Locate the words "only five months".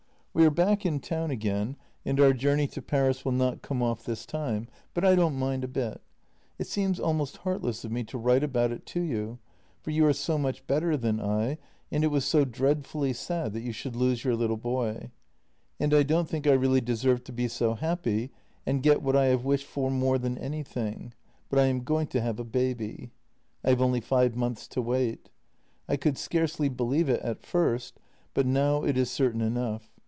23.81-24.65